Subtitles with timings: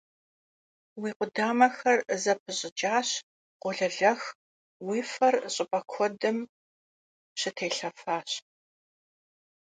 [1.01, 3.09] Yi khu damexer zepış'ıç'aş,
[3.61, 4.21] kholelex,
[4.87, 6.37] yi fer ş'ıp'e kuedım
[7.39, 8.29] şıtêlhefaş.